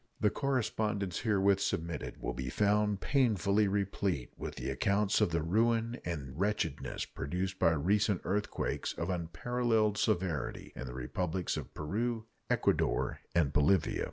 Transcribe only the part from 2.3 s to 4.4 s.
be found painfully replete